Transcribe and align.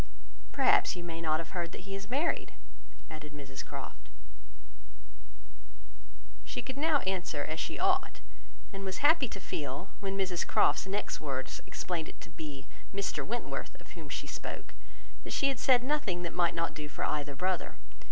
"Perhaps 0.51 0.95
you 0.95 1.03
may 1.03 1.21
not 1.21 1.39
have 1.39 1.51
heard 1.51 1.71
that 1.73 1.81
he 1.81 1.93
is 1.93 2.09
married?" 2.09 2.55
added 3.07 3.33
Mrs 3.33 3.63
Croft. 3.63 4.09
She 6.43 6.63
could 6.63 6.75
now 6.75 7.01
answer 7.01 7.43
as 7.43 7.59
she 7.59 7.77
ought; 7.77 8.19
and 8.73 8.83
was 8.83 9.05
happy 9.05 9.27
to 9.27 9.39
feel, 9.39 9.89
when 9.99 10.17
Mrs 10.17 10.47
Croft's 10.47 10.87
next 10.87 11.19
words 11.21 11.61
explained 11.67 12.09
it 12.09 12.19
to 12.21 12.31
be 12.31 12.65
Mr 12.91 13.23
Wentworth 13.23 13.79
of 13.79 13.91
whom 13.91 14.09
she 14.09 14.25
spoke, 14.25 14.73
that 15.23 15.33
she 15.33 15.49
had 15.49 15.59
said 15.59 15.83
nothing 15.83 16.23
which 16.23 16.31
might 16.31 16.55
not 16.55 16.73
do 16.73 16.89
for 16.89 17.03
either 17.05 17.35
brother. 17.35 17.75